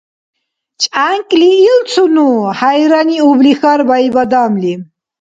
[0.81, 4.73] ЧӀянкӀли илцуну?– хӀяйраниубли хьарбаиб адамли.